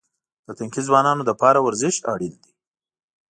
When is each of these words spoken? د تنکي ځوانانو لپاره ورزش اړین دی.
د 0.45 0.47
تنکي 0.57 0.81
ځوانانو 0.87 1.27
لپاره 1.29 1.59
ورزش 1.65 1.95
اړین 2.13 2.33
دی. 2.43 2.51